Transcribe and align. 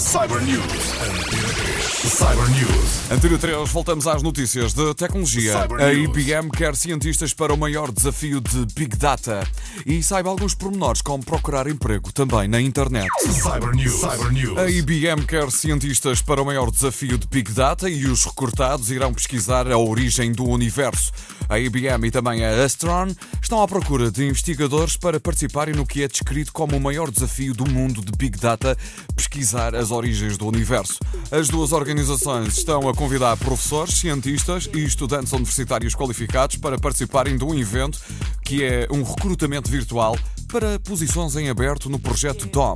Cyber 0.00 0.40
News. 0.40 0.64
Antena 1.02 1.48
3. 1.52 1.84
Cyber 2.10 2.48
News. 2.48 3.10
Antena 3.10 3.38
3, 3.38 3.68
voltamos 3.68 4.06
às 4.06 4.22
notícias 4.22 4.72
de 4.72 4.94
tecnologia. 4.94 5.52
Cyber 5.52 5.82
A 5.82 5.92
News. 5.92 6.16
IBM 6.16 6.50
quer 6.50 6.74
cientistas 6.74 7.34
para 7.34 7.52
o 7.52 7.56
maior 7.56 7.92
desafio 7.92 8.40
de 8.40 8.64
Big 8.74 8.96
Data. 8.96 9.46
E 9.84 10.02
saiba 10.02 10.30
alguns 10.30 10.54
pormenores 10.54 11.02
como 11.02 11.22
procurar 11.22 11.66
emprego 11.66 12.10
também 12.12 12.48
na 12.48 12.62
internet. 12.62 13.08
Cyber 13.20 13.74
News. 13.74 14.00
Cyber 14.00 14.32
News. 14.32 14.58
A 14.58 14.70
IBM 14.70 15.26
quer 15.26 15.50
cientistas 15.50 16.22
para 16.22 16.40
o 16.40 16.46
maior 16.46 16.70
desafio 16.70 17.18
de 17.18 17.26
Big 17.26 17.52
Data 17.52 17.90
e 17.90 18.06
os 18.06 18.24
recrutados 18.24 18.90
irão 18.90 19.12
pesquisar 19.12 19.70
a 19.70 19.76
origem 19.76 20.32
do 20.32 20.44
universo. 20.44 21.12
A 21.50 21.58
IBM 21.58 22.06
e 22.06 22.10
também 22.12 22.44
a 22.44 22.64
Astron 22.64 23.08
estão 23.42 23.60
à 23.60 23.66
procura 23.66 24.08
de 24.10 24.24
investigadores 24.24 24.96
para 24.96 25.18
participarem 25.18 25.74
no 25.74 25.84
que 25.84 26.02
é 26.02 26.08
descrito 26.08 26.52
como 26.52 26.76
o 26.76 26.80
maior 26.80 27.10
desafio 27.10 27.52
do 27.52 27.68
mundo 27.68 28.00
de 28.00 28.12
Big 28.16 28.38
Data, 28.38 28.78
pesquisar 29.30 29.76
as 29.76 29.92
origens 29.92 30.36
do 30.36 30.46
universo. 30.46 30.98
As 31.30 31.48
duas 31.48 31.70
organizações 31.70 32.58
estão 32.58 32.88
a 32.88 32.94
convidar 32.94 33.36
professores, 33.36 33.94
cientistas 33.94 34.68
e 34.74 34.84
estudantes 34.84 35.32
universitários 35.32 35.94
qualificados 35.94 36.56
para 36.56 36.76
participarem 36.76 37.36
de 37.36 37.44
um 37.44 37.54
evento 37.54 38.00
que 38.42 38.64
é 38.64 38.88
um 38.90 39.04
recrutamento 39.04 39.70
virtual 39.70 40.18
para 40.48 40.80
posições 40.80 41.36
em 41.36 41.48
aberto 41.48 41.88
no 41.88 42.00
projeto 42.00 42.46
DOM. 42.46 42.74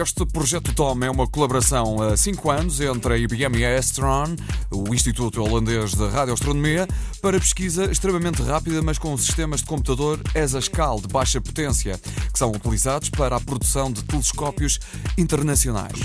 Este 0.00 0.24
projeto 0.24 0.70
DOM 0.74 1.02
é 1.02 1.10
uma 1.10 1.26
colaboração 1.26 2.00
há 2.00 2.16
5 2.16 2.50
anos 2.52 2.80
entre 2.80 3.14
a 3.14 3.16
IBM 3.18 3.58
e 3.58 3.64
a 3.64 3.76
Astron, 3.76 4.36
o 4.70 4.94
Instituto 4.94 5.42
Holandês 5.42 5.92
de 5.92 6.06
Radioastronomia, 6.06 6.86
para 7.20 7.40
pesquisa 7.40 7.90
extremamente 7.90 8.40
rápida, 8.40 8.80
mas 8.80 8.96
com 8.96 9.18
sistemas 9.18 9.58
de 9.58 9.66
computador 9.66 10.20
exascal 10.36 11.00
de 11.00 11.08
baixa 11.08 11.40
potência, 11.40 11.98
que 12.32 12.38
são 12.38 12.52
utilizados 12.52 13.10
para 13.10 13.34
a 13.34 13.40
produção 13.40 13.90
de 13.90 14.04
telescópios 14.04 14.78
internacionais. 15.18 15.98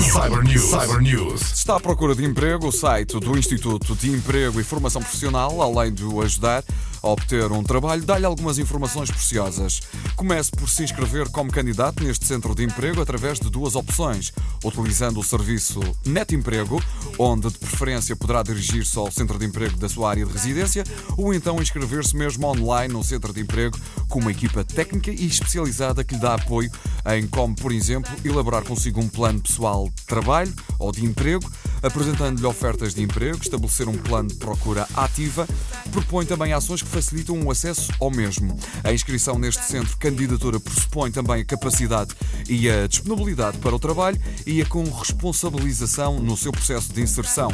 Cyber 0.00 0.42
News. 0.42 0.64
Cyber 0.64 1.00
News. 1.00 1.40
Se 1.40 1.54
está 1.54 1.76
à 1.76 1.80
procura 1.80 2.16
de 2.16 2.24
emprego, 2.24 2.66
o 2.66 2.72
site 2.72 3.20
do 3.20 3.38
Instituto 3.38 3.94
de 3.94 4.10
Emprego 4.10 4.60
e 4.60 4.64
Formação 4.64 5.00
Profissional, 5.00 5.62
além 5.62 5.94
de 5.94 6.04
o 6.04 6.20
ajudar 6.20 6.64
obter 7.02 7.50
um 7.52 7.62
trabalho, 7.62 8.04
dá-lhe 8.04 8.24
algumas 8.24 8.58
informações 8.58 9.10
preciosas. 9.10 9.80
Comece 10.14 10.50
por 10.50 10.68
se 10.68 10.84
inscrever 10.84 11.28
como 11.30 11.50
candidato 11.50 12.02
neste 12.02 12.26
centro 12.26 12.54
de 12.54 12.64
emprego 12.64 13.00
através 13.00 13.38
de 13.38 13.50
duas 13.50 13.74
opções. 13.74 14.32
Utilizando 14.64 15.20
o 15.20 15.24
serviço 15.24 15.80
Net 16.04 16.34
Emprego, 16.34 16.82
onde 17.18 17.48
de 17.48 17.58
preferência 17.58 18.16
poderá 18.16 18.42
dirigir-se 18.42 18.98
ao 18.98 19.10
centro 19.10 19.38
de 19.38 19.46
emprego 19.46 19.76
da 19.76 19.88
sua 19.88 20.10
área 20.10 20.24
de 20.24 20.32
residência, 20.32 20.84
ou 21.16 21.32
então 21.32 21.60
inscrever-se 21.60 22.16
mesmo 22.16 22.46
online 22.46 22.92
no 22.92 23.04
centro 23.04 23.32
de 23.32 23.40
emprego 23.40 23.78
com 24.08 24.18
uma 24.18 24.30
equipa 24.30 24.64
técnica 24.64 25.10
e 25.10 25.26
especializada 25.26 26.04
que 26.04 26.14
lhe 26.14 26.20
dá 26.20 26.34
apoio 26.34 26.70
em 27.14 27.26
como, 27.26 27.54
por 27.54 27.72
exemplo, 27.72 28.12
elaborar 28.24 28.64
consigo 28.64 29.00
um 29.00 29.08
plano 29.08 29.40
pessoal 29.40 29.88
de 29.88 30.04
trabalho 30.04 30.52
ou 30.78 30.90
de 30.90 31.04
emprego, 31.04 31.50
apresentando-lhe 31.82 32.46
ofertas 32.46 32.94
de 32.94 33.02
emprego, 33.02 33.38
estabelecer 33.40 33.88
um 33.88 33.96
plano 33.96 34.28
de 34.28 34.36
procura 34.36 34.86
ativa, 34.94 35.46
propõe 35.90 36.26
também 36.26 36.52
ações 36.52 36.82
que 36.82 36.88
facilitam 36.88 37.40
o 37.40 37.50
acesso 37.50 37.92
ao 38.00 38.10
mesmo. 38.10 38.58
A 38.84 38.92
inscrição 38.92 39.38
neste 39.38 39.64
centro 39.64 39.96
candidatura 39.98 40.60
pressupõe 40.60 41.10
também 41.10 41.42
a 41.42 41.44
capacidade 41.44 42.14
e 42.48 42.68
a 42.70 42.86
disponibilidade 42.86 43.58
para 43.58 43.74
o 43.74 43.78
trabalho 43.78 44.20
e 44.46 44.60
a 44.60 44.66
corresponsabilização 44.66 46.18
no 46.20 46.36
seu 46.36 46.52
processo 46.52 46.92
de 46.92 47.00
inserção. 47.00 47.50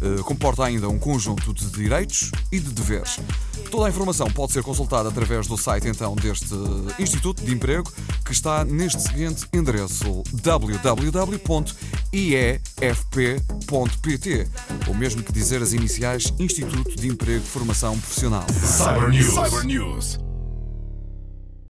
Eh, 0.00 0.22
Comporta 0.22 0.64
ainda 0.64 0.88
um 0.88 0.98
conjunto 0.98 1.52
de 1.52 1.66
direitos 1.66 2.30
e 2.50 2.58
de 2.58 2.70
deveres. 2.70 3.18
Toda 3.70 3.86
a 3.86 3.88
informação 3.88 4.30
pode 4.30 4.52
ser 4.52 4.62
consultada 4.62 5.08
através 5.08 5.46
do 5.46 5.56
site 5.56 5.88
então 5.88 6.14
deste 6.14 6.54
Instituto 6.98 7.42
de 7.44 7.52
Emprego, 7.52 7.90
que 8.24 8.32
está 8.32 8.64
neste 8.64 9.00
seguinte 9.02 9.46
endereço 9.52 10.22
www.iefp.pt, 12.12 13.38
ou 14.86 14.94
mesmo 14.94 15.22
que 15.22 15.32
dizer 15.32 15.62
as 15.62 15.72
iniciais 15.72 16.32
Instituto 16.38 16.94
de 16.94 17.08
Emprego 17.08 17.42
e 17.42 17.48
Formação 17.48 17.98
Profissional. 17.98 18.44
Cyber 18.50 19.08
News. 19.08 19.34
Cyber 19.34 19.64
News. 19.64 20.31